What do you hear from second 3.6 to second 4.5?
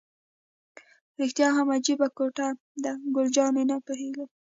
نه پوهېږم.